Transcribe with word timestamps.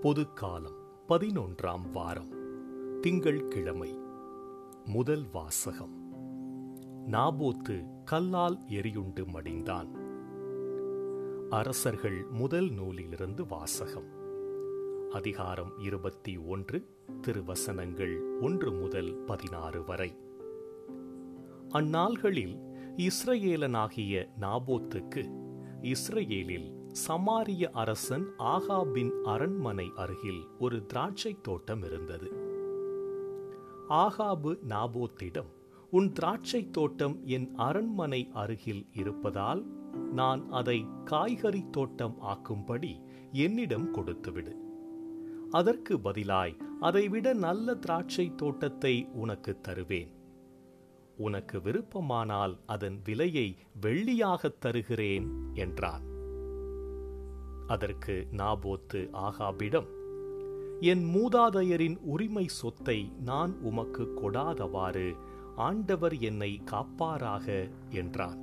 பொதுக்காலம் 0.00 0.76
பதினொன்றாம் 1.08 1.90
வாரம். 1.92 2.30
திங்கள் 3.00 3.48
கிழமை. 3.48 3.98
முதல் 4.84 5.26
வாசகம். 5.32 6.14
நாபோத்து 7.12 7.86
கல்லால் 8.04 8.58
எரியுண்டு 8.68 9.26
மடிந்தான். 9.26 9.88
அரசர்கள் 11.50 12.24
முதல் 12.30 12.70
நூலிலிருந்து 12.70 13.46
வாசகம். 13.46 14.08
அதிகாரம் 15.12 15.78
இருபத்தி 15.78 16.36
ஒன்று 16.36 16.86
திருவசனங்கள் 17.20 18.40
ஒன்று 18.40 18.72
முதல் 18.72 19.24
பதினாறு 19.26 19.84
வரை. 19.84 20.16
அந்நாள்களில் 21.68 22.58
இஸ்ரேலனாகிய 22.96 24.28
நாபோத்துக்கு 24.40 25.30
இஸ்ரேலில் 25.82 26.77
சமாரிய 26.92 27.70
அரசன் 27.70 28.26
ஆகாபின் 28.38 29.10
அரண்மனை 29.22 29.92
அருகில் 29.96 30.46
ஒரு 30.58 30.86
திராட்சை 30.86 31.38
தோட்டம் 31.42 31.82
இருந்தது. 31.82 32.32
ஆகாபு 33.88 34.58
நாபோத்திடம் 34.68 35.56
உன் 35.90 36.12
திராட்சை 36.12 36.70
தோட்டம் 36.70 37.20
என் 37.24 37.54
அரண்மனை 37.56 38.30
அருகில் 38.32 38.86
இருப்பதால் 38.92 39.66
நான் 40.12 40.50
அதை 40.50 40.86
காய்கறி 41.04 41.64
தோட்டம் 41.70 42.18
ஆக்கும்படி 42.22 43.02
என்னிடம் 43.32 43.94
கொடுத்துவிடு. 43.94 44.54
அதற்கு 45.50 45.96
பதிலாய் 45.96 46.60
அதைவிட 46.80 47.32
நல்ல 47.32 47.74
திராட்சை 47.74 48.34
தோட்டத்தை 48.34 49.08
உனக்கு 49.12 49.60
தருவேன். 49.60 50.12
உனக்கு 51.16 51.60
விருப்பமானால் 51.60 52.58
அதன் 52.66 53.00
விலையை 53.04 53.56
வெள்ளியாகத் 53.82 54.58
தருகிறேன் 54.58 55.30
என்றான். 55.54 56.16
அதற்கு 57.68 58.28
நாபோத்து 58.32 59.00
ஆகாபிடம் 59.26 59.88
என் 60.80 61.04
மூதாதையரின் 61.14 61.96
உரிமை 62.02 62.44
சொத்தை 62.48 63.12
நான் 63.24 63.54
உமக்கு 63.62 64.04
கொடாதவாறு 64.16 65.16
ஆண்டவர் 65.54 66.14
என்னை 66.18 66.50
காப்பாராக 66.64 67.46
என்றான். 67.90 68.38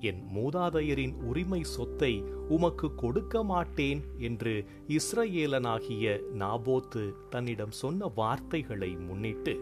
என் 0.00 0.20
மூதாதையரின் 0.34 1.14
உரிமை 1.22 1.62
சொத்தை 1.62 2.22
உமக்கு 2.48 2.94
கொடுக்க 2.94 3.42
மாட்டேன் 3.42 4.02
என்று 4.18 4.66
இஸ்ரேலனாகிய 4.88 6.20
நாபோத்து 6.38 7.14
தன்னிடம் 7.30 7.70
சொன்ன 7.70 8.10
வார்த்தைகளை 8.14 8.90
முன்னிட்டு 8.96 9.54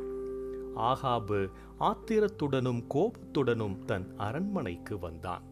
ஆகாபு 0.91 1.41
ஆத்திரத்துடனும் 1.81 2.83
கோபத்துடனும் 2.95 3.79
தன் 3.85 4.09
அரண்மனைக்கு 4.17 4.99
வந்தான். 4.99 5.45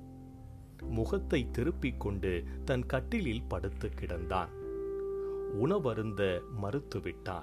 முகத்தை 0.89 1.51
திருப்பிக் 1.51 2.01
கொண்டு 2.01 2.45
தன் 2.65 2.87
கட்டிலில் 2.87 3.43
படுத்து 3.49 3.91
கிடந்தான். 4.01 4.49
உணவருந்த 5.63 6.41
மறுத்துவிட்டான். 6.63 7.43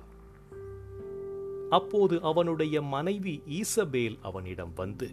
அப்போது 1.70 2.22
அவனுடைய 2.22 2.82
மனைவி 2.82 3.44
ஈசபேல் 3.48 4.18
அவனிடம் 4.22 4.72
வந்து 4.76 5.10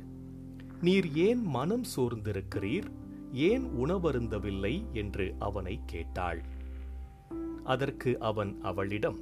நீர் 0.81 1.15
ஏன் 1.15 1.43
மனம் 1.43 1.84
சோர்ந்திருக்கிறீர்? 1.97 2.91
ஏன் 3.33 3.65
உணவருந்தவில்லை? 3.65 4.93
என்று 4.93 5.34
அவனை 5.39 5.81
கேட்டாள். 5.87 6.43
அதற்கு 7.65 8.19
அவன் 8.19 8.59
அவளிடம் 8.62 9.19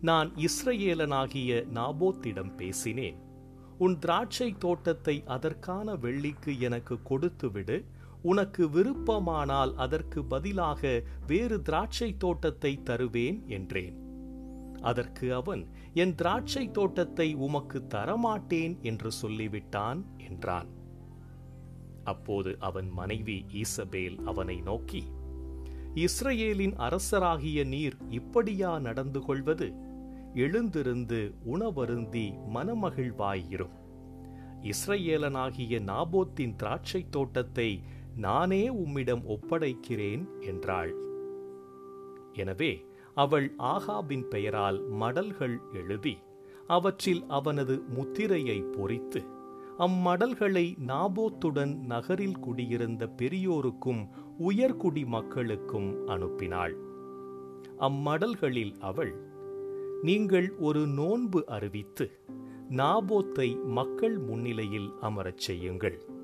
நான் 0.00 0.32
இஸ்ரேலனாகிய 0.36 1.66
நாபோத்திடம் 1.74 2.56
பேசினேன். 2.56 3.16
உன் 3.78 3.98
திராட்சை 3.98 4.54
தோட்டத்தை 4.58 5.22
அதற்கான 5.26 5.94
வெள்ளிக்கு 5.94 6.58
எனக்கு 6.58 6.98
கொடுத்துவிடு. 7.10 7.84
உனக்கு 8.22 8.70
விருப்பமானால் 8.70 9.74
அதற்கு 9.76 10.24
பதிலாக 10.24 11.02
வேறு 11.26 11.62
திராட்சை 11.62 12.16
தோட்டத்தை 12.16 12.82
தருவேன் 12.82 13.48
என்றேன். 13.48 13.96
அதற்கு 14.80 15.34
அவன் 15.34 15.62
என் 15.94 16.14
திராட்சை 16.14 16.70
தோட்டத்தை 16.70 17.34
உமக்கு 17.34 17.86
தரமாட்டேன் 17.88 18.80
என்று 18.80 19.10
சொல்லிவிட்டான் 19.22 20.00
என்றான். 20.28 20.70
அப்போது 22.04 22.56
அவன் 22.58 22.88
மனைவி 22.90 23.44
ஈசபேல் 23.52 24.16
அவனை 24.24 24.60
நோக்கி 24.60 25.02
இஸ்ரேலின் 25.94 26.74
அரசராகிய 26.76 27.64
நீர் 27.64 27.96
இப்படியா 28.10 28.78
நடந்து 28.78 29.20
கொள்வது? 29.20 29.68
எழுந்திருந்து 30.34 31.34
உணவருந்தி 31.44 32.32
மனமகிழ்வாயிரும் 32.54 33.76
இஸ்ரேலனாகிய 34.62 35.74
நாபோத்தின் 35.80 36.54
திராட்சை 36.56 37.08
தோட்டத்தை 37.10 37.70
நானே 38.16 38.68
உம்மிடம் 38.68 39.22
ஒப்படைக்கிறேன் 39.28 40.24
என்றாள். 40.40 40.94
எனவே 42.32 42.88
அவள் 43.14 43.54
ஆகாபின் 43.58 44.28
பெயரால் 44.28 44.90
மடல்கள் 44.90 45.58
எழுதி 45.72 46.16
அவற்றில் 46.66 47.24
அவனது 47.28 47.82
முத்திரையை 47.88 48.62
பொறித்து 48.62 49.38
அம்மடல்களை 49.78 50.76
நாபோத்துடன் 50.86 51.78
நகரில் 51.78 52.38
குடியிருந்த 52.38 53.06
பெரியோருக்கும் 53.06 54.08
உயர்குடி 54.38 55.06
மக்களுக்கும் 55.06 56.06
அனுப்பினாள். 56.06 56.74
அம்மடல்களில் 57.78 58.78
அவள் 58.78 59.28
நீங்கள் 60.02 60.54
ஒரு 60.58 60.86
நோன்பு 60.86 61.46
அறிவித்து 61.46 62.10
நாபோத்தை 62.68 63.62
மக்கள் 63.64 64.18
முன்னிலையில் 64.18 64.92
அமரச் 65.00 65.38
செய்யுங்கள். 65.38 66.18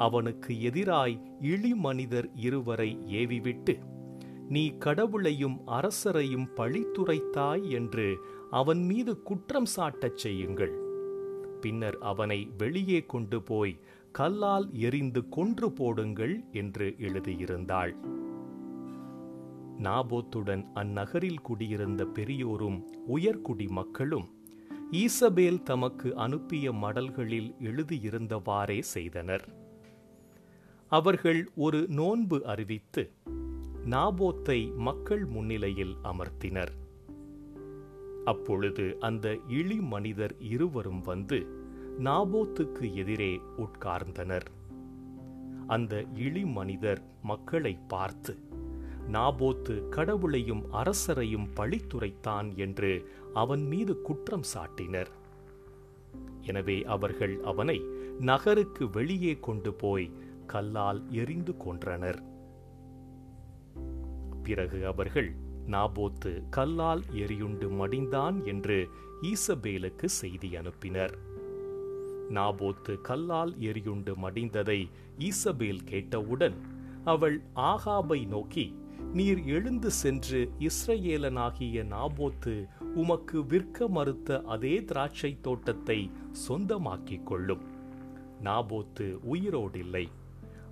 அவனுக்கு 0.00 0.52
எதிராய் 0.70 1.16
இழி 1.40 1.72
மனிதர் 1.74 2.28
இருவரை 2.34 2.90
ஏவிவிட்டு 3.20 3.74
நீ 4.48 4.62
கடவுளையும் 4.78 5.56
அரசரையும் 5.66 6.46
பழித்துரைத்தாய் 6.56 7.64
என்று 7.70 8.06
அவன் 8.50 8.82
மீது 8.84 9.12
குற்றம் 9.22 9.68
சாட்டச் 9.76 10.16
செய்யுங்கள். 10.16 10.74
பின்னர் 11.60 11.98
அவனை 12.00 12.38
வெளியே 12.58 13.00
கொண்டு 13.04 13.38
போய் 13.42 13.74
கல்லால் 14.12 14.66
எரிந்து 14.72 15.20
கொன்று 15.28 15.68
போடுங்கள் 15.72 16.34
என்று 16.52 16.86
எழுதியிருந்தாள். 16.98 17.92
நாபோத்துடன் 19.82 20.64
அந்நகரில் 20.74 21.40
குடியிருந்த 21.42 22.02
பெரியோரும் 22.14 22.78
உயர்குடி 23.14 23.68
மக்களும் 23.70 24.26
ஈசபேல் 24.92 25.62
தமக்கு 25.62 26.08
அனுப்பிய 26.16 26.72
மடல்களில் 26.72 27.50
எழுதியிருந்தவாறே 27.68 28.80
செய்தனர். 28.94 29.46
அவர்கள் 30.90 31.40
ஒரு 31.56 31.86
நோன்பு 31.88 32.44
அறிவித்து 32.44 33.02
நாபோத்தை 33.90 34.76
மக்கள் 34.76 35.24
முன்னிலையில் 35.24 35.92
அமர்த்தினர். 36.02 36.72
அப்பொழுது 38.24 38.96
அந்த 39.00 39.36
இழி 39.48 39.76
மனிதர் 39.76 40.34
இருவரும் 40.40 41.02
வந்து 41.02 41.38
நாபோத்துக்கு 41.98 42.94
எதிரே 42.94 43.40
உட்கார்ந்தனர். 43.58 44.46
அந்த 45.66 46.04
இழி 46.16 46.44
மனிதர் 46.44 47.02
மக்களை 47.22 47.78
பார்த்து 47.88 48.34
நாபோத்து 49.12 49.88
கடவுளையும் 49.88 50.64
அரசரையும் 50.72 51.48
பழித்துரைத்தான் 51.56 52.54
என்று 52.54 52.92
அவன் 53.34 53.66
மீது 53.66 54.02
குற்றம் 54.02 54.46
சாட்டினர். 54.54 55.10
எனவே 56.42 56.82
அவர்கள் 56.84 57.42
அவனை 57.42 57.78
நகருக்கு 58.20 58.90
வெளியே 58.90 59.38
கொண்டு 59.40 59.72
போய் 59.74 60.10
கல்லால் 60.50 61.00
எரிந்து 61.12 61.54
கொன்றனர். 61.64 62.20
பிறகு 64.42 64.86
அவர்கள் 64.86 65.34
நாபோத்து 65.66 66.42
கல்லால் 66.50 67.02
எரியுண்டு 67.12 67.66
மடிந்தான் 67.80 68.44
என்று 68.44 68.88
ஈசபேலுக்கு 69.22 70.04
செய்தி 70.04 70.48
அனுப்பினர். 70.48 71.14
நாபோத்து 72.28 73.00
கல்லால் 73.00 73.54
எரியுண்டு 73.58 74.14
மடிந்ததை 74.22 74.80
ஈசபேல் 75.18 75.84
கேட்டவுடன் 75.84 76.54
அவள் 77.04 77.42
ஆகாபை 77.54 78.26
நோக்கி 78.26 78.74
நீர் 79.12 79.44
எழுந்து 79.44 79.90
சென்று 79.90 80.52
இஸ்ரேலனாகிய 80.58 81.84
நாபோத்து 81.84 82.68
உமக்கு 82.94 83.46
விற்க 83.46 83.88
மறுத்த 83.88 84.42
அதே 84.46 84.84
திராட்சை 84.84 85.40
தோட்டத்தை 85.40 86.10
சொந்தமாக்கிக் 86.48 87.26
கொள்ளும். 87.26 87.62
நாபோத்து 88.44 89.18
உயிரோடில்லை. 89.32 90.06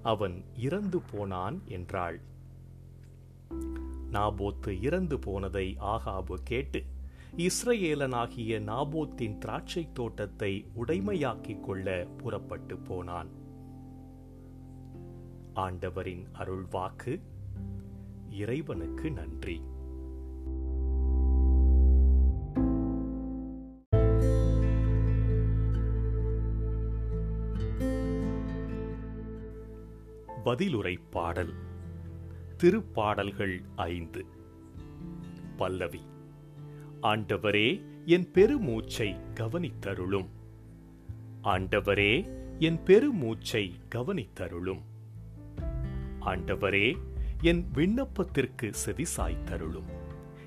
அவன் 0.09 0.45
இறந்து 0.57 1.01
போனான் 1.01 1.63
என்றாள். 1.67 2.21
நாபோத்து 4.13 4.83
இறந்து 4.83 5.19
போனதை 5.19 5.77
ஆகாபு 5.81 6.35
கேட்டு 6.45 6.85
இஸ்ரேலனாகிய 7.37 8.61
நாபோத்தின் 8.61 9.39
திராட்சை 9.39 9.89
தோட்டத்தை 9.93 10.67
உடைமையாக்கிக் 10.77 11.61
கொள்ள 11.61 12.07
புறப்பட்டு 12.17 12.77
போனான். 12.77 13.29
ஆண்டவரின் 15.55 16.27
அருள்வாக்கு 16.39 17.21
இறைவனுக்கு 18.31 19.11
நன்றி. 19.11 19.63
பதிலுரை 30.45 30.97
பாடல். 31.11 31.55
திருப்பாடல்கள் 32.63 33.59
ஐந்து. 33.77 34.27
பல்லவி 35.57 36.01
ஆண்டவரே 37.03 37.83
என் 38.05 38.31
பெருமூச்சை 38.33 39.21
கவனித்தருளும். 39.35 40.29
ஆண்டவரே 41.43 42.29
என் 42.59 42.79
பெருமூச்சை 42.85 43.73
கவனித்தருளும். 43.95 44.83
ஆண்டவரே 46.21 46.97
என் 47.41 47.67
விண்ணப்பத்திற்கு 47.75 48.73
செவிசாய்த்தருளும். 48.87 49.91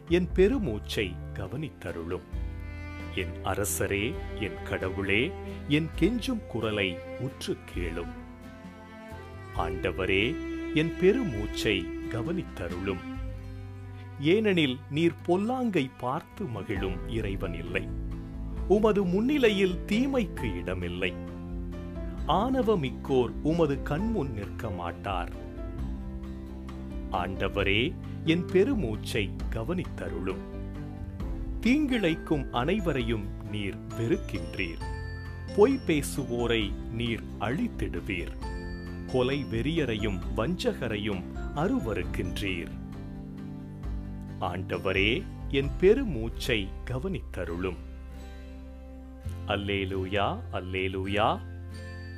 என் 0.07 0.27
பெருமூச்சை 0.35 1.15
கவனித்தருளும். 1.33 2.27
என் 3.15 3.33
அரசரே 3.43 4.13
என் 4.39 4.63
கடவுளே 4.63 5.31
என் 5.67 5.87
கெஞ்சும் 5.99 6.45
குரலை 6.45 6.97
உற்று 7.19 7.57
கேளும் 7.75 8.19
ஆண்டவரே 9.61 10.35
என் 10.73 10.93
பெருமூச்சை 11.01 11.85
கவனித்தருளும். 12.11 13.01
ஏனெனில் 14.19 14.77
நீர் 14.89 15.13
பொல்லாங்கை 15.27 15.89
பார்த்து 15.99 16.45
மகிழும் 16.45 17.09
இறைவன் 17.09 17.53
இல்லை. 17.53 17.87
உமது 18.67 19.03
முன்னிலையில் 19.03 19.85
தீமைக்கு 19.85 20.55
இடமில்லை. 20.55 21.13
ஆணவமிக்கோர் 22.27 23.29
உமது 23.43 23.83
கண்முன் 23.83 24.33
நிற்க 24.33 24.69
மாட்டார். 24.69 25.31
ஆண்டவரே 27.11 27.93
என் 28.25 28.45
பெருமூச்சை 28.45 29.29
கவனித்தருளும். 29.53 30.43
தீங்கிழைக்கும் 31.61 32.49
அனைவரையும் 32.51 33.25
நீர் 33.51 33.77
வெறுக்கின்றீர். 33.99 34.83
பொய் 35.55 35.79
பேசுவோரை 35.87 36.71
நீர் 36.91 37.23
அழித்திடுவீர். 37.39 38.50
கொலை 39.11 39.43
வெறியரையும் 39.43 40.19
வஞ்சகரையும் 40.37 41.23
அருவருக்கின்றீர் 41.55 42.71
ஆண்டவரே 44.41 45.23
என் 45.49 45.69
பெருமூச்சை 45.79 46.67
கவனித்தருளும். 46.85 47.75
அல்லேலூயா 49.47 50.39
அல்லேலூயா 50.53 51.39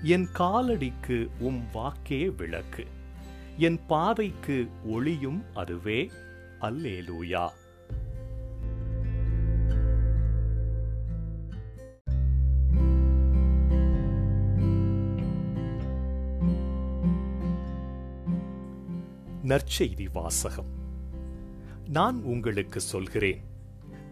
என் 0.03 0.27
காலடிக்கு 0.33 1.27
உம் 1.39 1.63
வாக்கே 1.73 2.35
விளக்கு. 2.35 2.87
என் 3.57 3.79
பாதைக்கு 3.87 4.69
ஒளியும் 4.85 5.43
அதுவே. 5.53 6.11
அல்லேலூயா. 6.61 7.49
நற்செய்தி 19.43 20.07
வாசகம். 20.13 20.65
நான் 21.87 22.23
உங்களுக்கு 22.23 22.79
சொல்கிறேன் 22.79 23.41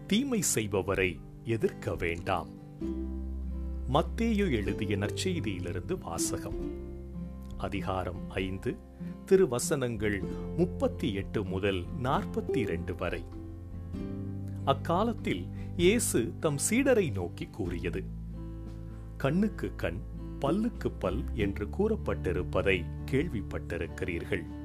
தீமை 0.06 0.42
செய்பவரை 0.54 1.18
எதிர்க்க 1.44 1.94
வேண்டாம். 1.94 2.48
மத்தேயு 3.92 4.36
எழுதிய 4.36 4.96
நற்செய்தியிலிருந்து 4.96 5.98
வாசகம். 5.98 6.70
அதிகாரம் 7.58 8.30
ஐந்து 8.30 8.76
திருவசனங்கள் 9.26 10.22
முப்பத்தி 10.56 11.12
எட்டு 11.12 11.44
முதல் 11.44 11.84
நாற்பத்தி 12.02 12.56
இரண்டு 12.56 12.94
வரை. 12.96 13.24
அக்காலத்தில் 14.64 15.46
இயேசு 15.76 16.32
தம் 16.40 16.58
சீடரை 16.70 17.12
நோக்கி 17.12 17.46
கூறியது 17.46 18.04
கண்ணுக்கு 19.16 19.74
கண் 19.76 20.00
பல்லுக்கு 20.40 20.90
பல் 20.98 21.22
என்று 21.34 21.68
கூறப்பட்டிருப்பதை 21.78 22.84
கேள்விப்பட்டிருக்கிறீர்கள். 23.10 24.60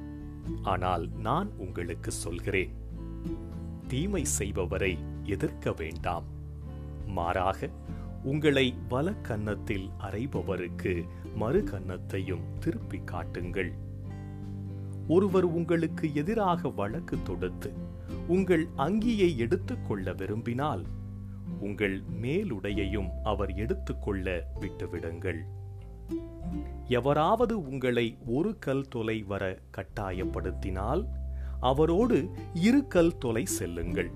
ஆனால் 0.62 1.08
நான் 1.08 1.50
உங்களுக்கு 1.56 2.10
சொல்கிறேன் 2.10 2.74
தீமை 3.88 4.24
செய்பவரை 4.38 4.98
எதிர்க்க 5.24 5.72
வேண்டாம். 5.72 6.24
மாறாக 7.06 7.68
உங்களை 8.22 8.74
வல 8.88 9.12
கன்னத்தில் 9.12 9.90
அறைபவருக்கு 9.98 11.08
மறு 11.34 11.64
கன்னத்தையும் 11.64 12.58
திருப்பி 12.60 13.00
காட்டுங்கள். 13.04 13.72
ஒருவர் 15.08 15.44
உங்களுக்கு 15.44 16.14
எதிராக 16.14 16.68
வழக்கு 16.68 17.18
தொடுத்து 17.22 17.72
உங்கள் 18.26 18.68
அங்கியை 18.76 19.36
எடுத்துக்கொள்ள 19.36 20.12
விரும்பினால் 20.12 20.84
உங்கள் 21.60 22.02
மேலுடையையும் 22.22 23.08
அவர் 23.24 23.54
எடுத்துக்கொள்ள 23.54 24.50
விட்டுவிடுங்கள். 24.60 25.40
எவராவது 26.88 27.68
உங்களை 27.68 28.18
ஒரு 28.26 28.58
கல் 28.58 28.88
தொலை 28.88 29.22
வர 29.22 29.58
கட்டாயப்படுத்தினால் 29.76 31.08
அவரோடு 31.60 32.30
இரு 32.54 32.86
கல் 32.86 33.18
தொலை 33.18 33.46
செல்லுங்கள். 33.46 34.10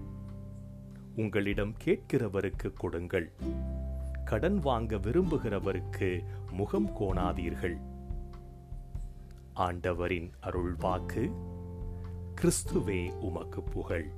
உங்களிடம் 1.17 1.75
கேட்கிறவருக்கு 1.85 2.73
கொடுங்கள். 2.73 3.33
கடன் 4.25 4.59
வாங்க 4.59 4.97
விரும்புகிறவருக்கு 4.97 6.25
முகம் 6.53 6.91
கோணாதீர்கள். 7.00 7.77
ஆண்டவரின் 9.53 10.31
அருள்வாக்கு 10.43 11.33
கிறிஸ்துவே 12.41 13.12
உமக்கு 13.19 13.62
புகழ். 13.62 14.12